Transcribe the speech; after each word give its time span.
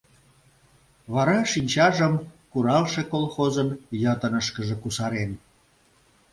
Вара 1.13 1.37
шинчажым 1.51 2.13
«Куралше» 2.51 3.03
колхозын 3.11 3.69
йытынышкыже 4.03 4.75
кусарен. 4.83 5.31